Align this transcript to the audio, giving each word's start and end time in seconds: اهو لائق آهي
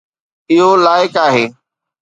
اهو 0.51 0.69
لائق 0.83 1.15
آهي 1.27 1.45